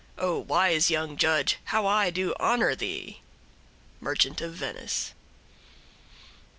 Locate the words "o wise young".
0.17-1.15